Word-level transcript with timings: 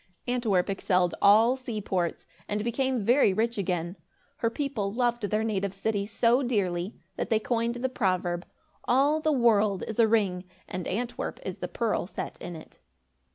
Antwerp 0.27 0.67
excelled 0.67 1.13
all 1.21 1.55
seaports 1.55 2.25
and 2.47 2.63
became 2.63 3.05
very 3.05 3.33
rich 3.33 3.59
again. 3.59 3.97
Her 4.37 4.49
people 4.49 4.91
loved 4.91 5.21
their 5.29 5.43
native 5.43 5.75
city 5.75 6.07
so 6.07 6.41
dearly, 6.41 6.95
that 7.17 7.29
they 7.29 7.37
coined 7.39 7.75
the 7.75 7.87
proverb 7.87 8.47
"All 8.85 9.19
the 9.21 9.31
world 9.31 9.83
is 9.87 9.99
a 9.99 10.07
ring, 10.07 10.45
and 10.67 10.87
Antwerp 10.87 11.39
is 11.45 11.59
the 11.59 11.67
pearl 11.67 12.07
set 12.07 12.41
in 12.41 12.55
it." 12.55 12.79